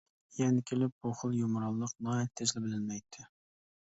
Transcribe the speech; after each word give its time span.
يەنە 0.35 0.61
كېلىپ 0.69 0.93
بۇ 1.05 1.11
خىل 1.19 1.35
يۇمرانلىق 1.41 1.93
ناھايىتى 2.07 2.39
تېزلا 2.41 2.63
بىلىنمەيتتى. 2.65 3.29